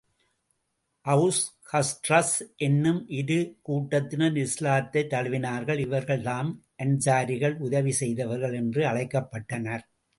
[1.05, 1.43] Aws,
[1.73, 2.55] Khazraj
[2.57, 6.59] என்னும் இரு கூட்டத்தினர் இஸ்லாத்தைத் தழுவினார்கள் இவர்கள்தாம்
[6.83, 9.81] அன்ஸாரிகள் உதவி செய்தவர்கள் என்று அழைக்கப்பட்டனர்.